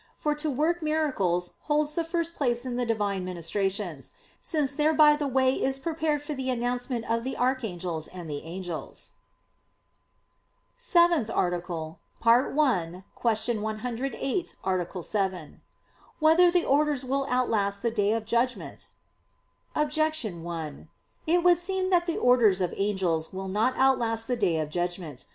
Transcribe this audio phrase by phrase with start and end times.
[0.15, 5.27] For to work miracles holds the first place in the Divine ministrations; since thereby the
[5.27, 9.11] way is prepared for the announcements of the "Archangels" and the "Angels."_______________________
[10.81, 12.49] SEVENTH ARTICLE [I, Q.
[13.61, 15.05] 108, Art.
[15.05, 15.61] 7]
[16.17, 18.89] Whether the Orders Will Outlast the Day of Judgment?
[19.75, 20.89] Objection 1:
[21.27, 25.27] It would seem that the orders of angels will not outlast the Day of Judgment.